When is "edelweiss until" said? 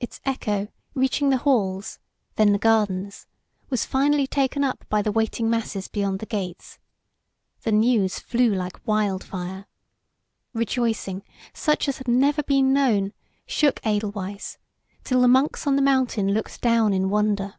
13.82-15.22